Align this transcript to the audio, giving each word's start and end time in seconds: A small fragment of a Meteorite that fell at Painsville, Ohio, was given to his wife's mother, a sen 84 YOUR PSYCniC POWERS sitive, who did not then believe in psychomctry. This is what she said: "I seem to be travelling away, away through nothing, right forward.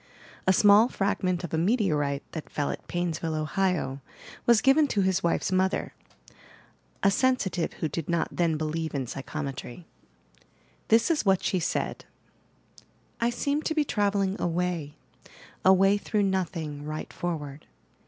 A 0.47 0.51
small 0.51 0.87
fragment 0.87 1.43
of 1.43 1.53
a 1.53 1.59
Meteorite 1.59 2.23
that 2.31 2.49
fell 2.49 2.71
at 2.71 2.87
Painsville, 2.87 3.35
Ohio, 3.35 4.01
was 4.47 4.59
given 4.59 4.87
to 4.87 5.01
his 5.01 5.21
wife's 5.21 5.51
mother, 5.51 5.93
a 7.03 7.11
sen 7.11 7.35
84 7.35 7.35
YOUR 7.35 7.35
PSYCniC 7.35 7.37
POWERS 7.37 7.43
sitive, 7.43 7.79
who 7.81 7.87
did 7.87 8.09
not 8.09 8.27
then 8.31 8.57
believe 8.57 8.95
in 8.95 9.05
psychomctry. 9.05 9.83
This 10.87 11.11
is 11.11 11.23
what 11.23 11.43
she 11.43 11.59
said: 11.59 12.05
"I 13.19 13.29
seem 13.29 13.61
to 13.61 13.75
be 13.75 13.83
travelling 13.85 14.41
away, 14.41 14.95
away 15.63 15.99
through 15.99 16.23
nothing, 16.23 16.83
right 16.83 17.13
forward. 17.13 17.67